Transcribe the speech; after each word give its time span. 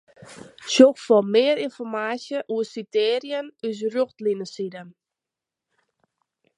Sjoch 0.71 0.99
foar 1.05 1.25
mear 1.33 1.57
ynformaasje 1.65 2.37
oer 2.53 2.67
sitearjen 2.73 3.47
ús 3.67 3.77
Rjochtlineside. 3.93 4.81